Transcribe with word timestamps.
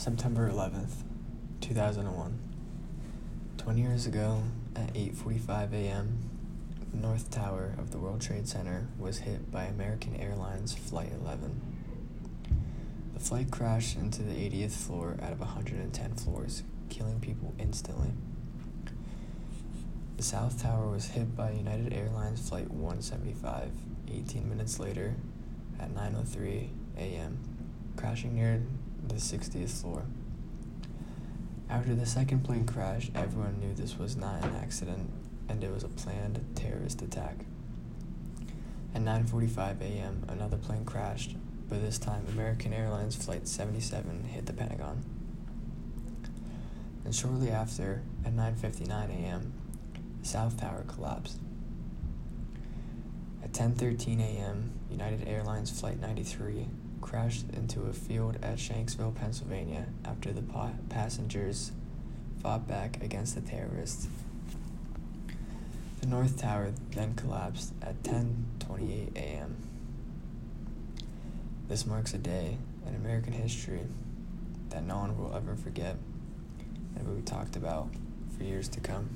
September 0.00 0.50
11th, 0.50 1.02
2001. 1.60 2.38
20 3.58 3.82
years 3.82 4.06
ago, 4.06 4.44
at 4.74 4.94
8:45 4.94 5.74
a.m., 5.74 6.30
the 6.90 6.96
North 6.96 7.30
Tower 7.30 7.74
of 7.76 7.90
the 7.90 7.98
World 7.98 8.22
Trade 8.22 8.48
Center 8.48 8.88
was 8.98 9.18
hit 9.18 9.52
by 9.52 9.64
American 9.64 10.16
Airlines 10.16 10.72
Flight 10.72 11.12
11. 11.20 11.60
The 13.12 13.20
flight 13.20 13.50
crashed 13.50 13.98
into 13.98 14.22
the 14.22 14.32
80th 14.32 14.72
floor 14.72 15.18
out 15.20 15.32
of 15.32 15.40
110 15.40 16.14
floors, 16.14 16.62
killing 16.88 17.20
people 17.20 17.52
instantly. 17.58 18.12
The 20.16 20.22
South 20.22 20.62
Tower 20.62 20.88
was 20.88 21.08
hit 21.08 21.36
by 21.36 21.50
United 21.50 21.92
Airlines 21.92 22.48
Flight 22.48 22.70
175 22.70 23.70
18 24.10 24.48
minutes 24.48 24.78
later 24.78 25.16
at 25.78 25.94
9:03 25.94 26.70
a.m., 26.96 27.38
crashing 27.96 28.34
near 28.34 28.62
the 29.08 29.14
60th 29.14 29.80
floor. 29.80 30.04
After 31.68 31.94
the 31.94 32.06
second 32.06 32.44
plane 32.44 32.66
crashed, 32.66 33.12
everyone 33.14 33.60
knew 33.60 33.74
this 33.74 33.96
was 33.96 34.16
not 34.16 34.44
an 34.44 34.56
accident 34.56 35.10
and 35.48 35.62
it 35.62 35.72
was 35.72 35.84
a 35.84 35.88
planned 35.88 36.44
terrorist 36.54 37.02
attack. 37.02 37.44
At 38.94 39.02
9:45 39.02 39.80
a.m., 39.80 40.24
another 40.28 40.56
plane 40.56 40.84
crashed, 40.84 41.36
but 41.68 41.80
this 41.80 41.98
time 41.98 42.26
American 42.28 42.72
Airlines 42.72 43.14
flight 43.14 43.46
77 43.46 44.24
hit 44.24 44.46
the 44.46 44.52
Pentagon. 44.52 45.04
And 47.04 47.14
shortly 47.14 47.50
after, 47.50 48.02
at 48.24 48.34
9:59 48.34 49.10
a.m., 49.10 49.52
the 50.20 50.26
South 50.26 50.60
Tower 50.60 50.84
collapsed. 50.86 51.38
At 53.42 53.52
10:13 53.52 54.20
a.m., 54.20 54.72
United 54.90 55.26
Airlines 55.26 55.70
flight 55.70 56.00
93 56.00 56.68
crashed 57.00 57.46
into 57.52 57.82
a 57.82 57.92
field 57.92 58.36
at 58.42 58.58
Shanksville, 58.58 59.14
Pennsylvania 59.14 59.86
after 60.04 60.32
the 60.32 60.42
pa- 60.42 60.72
passengers 60.88 61.72
fought 62.42 62.66
back 62.66 63.02
against 63.02 63.34
the 63.34 63.40
terrorists. 63.40 64.08
The 66.00 66.06
North 66.06 66.40
Tower 66.40 66.72
then 66.92 67.14
collapsed 67.14 67.74
at 67.82 68.02
10:28 68.02 69.16
a.m. 69.16 69.56
This 71.68 71.86
marks 71.86 72.14
a 72.14 72.18
day 72.18 72.56
in 72.86 72.94
American 72.94 73.34
history 73.34 73.82
that 74.70 74.84
no 74.84 74.98
one 74.98 75.16
will 75.18 75.34
ever 75.34 75.54
forget 75.56 75.96
and 76.96 77.06
will 77.06 77.16
be 77.16 77.22
talked 77.22 77.56
about 77.56 77.88
for 78.36 78.44
years 78.44 78.68
to 78.68 78.80
come. 78.80 79.08